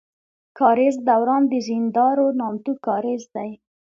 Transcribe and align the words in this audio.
کاريز 0.57 0.95
دوران 1.07 1.43
د 1.51 1.53
زينداور 1.67 2.17
نامتو 2.39 2.71
کاريز 2.87 3.23
دی. 3.35 3.51